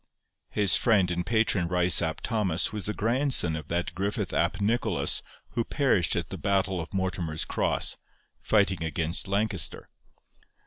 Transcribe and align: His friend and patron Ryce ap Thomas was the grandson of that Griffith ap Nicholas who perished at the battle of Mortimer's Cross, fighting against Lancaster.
His 0.49 0.75
friend 0.75 1.11
and 1.11 1.23
patron 1.23 1.67
Ryce 1.67 2.01
ap 2.01 2.21
Thomas 2.21 2.73
was 2.73 2.85
the 2.85 2.93
grandson 2.95 3.55
of 3.55 3.67
that 3.67 3.93
Griffith 3.93 4.33
ap 4.33 4.59
Nicholas 4.59 5.21
who 5.49 5.63
perished 5.63 6.15
at 6.15 6.29
the 6.29 6.39
battle 6.39 6.81
of 6.81 6.91
Mortimer's 6.91 7.45
Cross, 7.45 7.97
fighting 8.41 8.83
against 8.83 9.27
Lancaster. 9.27 9.85